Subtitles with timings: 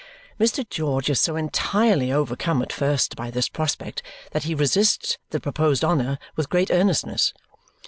[0.39, 0.67] Mr.
[0.67, 5.85] George is so entirely overcome at first by this prospect that he resists the proposed
[5.85, 7.35] honour with great earnestness.